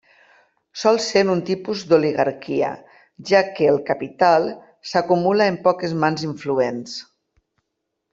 Sol 0.83 0.95
ser 1.07 1.21
un 1.33 1.41
tipus 1.49 1.83
d'oligarquia, 1.91 2.71
ja 3.31 3.41
que 3.59 3.67
el 3.73 3.77
capital 3.89 4.47
s'acumula 4.93 5.49
en 5.53 5.61
poques 5.69 5.95
mans 6.05 6.25
influents. 6.33 6.97